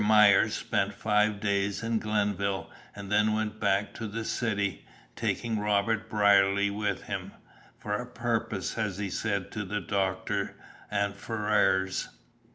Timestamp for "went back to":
3.33-4.07